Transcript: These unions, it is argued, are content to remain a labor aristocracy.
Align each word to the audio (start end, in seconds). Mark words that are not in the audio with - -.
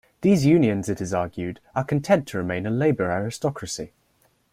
These 0.21 0.47
unions, 0.47 0.89
it 0.89 0.99
is 0.99 1.13
argued, 1.13 1.59
are 1.75 1.83
content 1.83 2.27
to 2.29 2.39
remain 2.39 2.65
a 2.65 2.71
labor 2.71 3.05
aristocracy. 3.11 3.93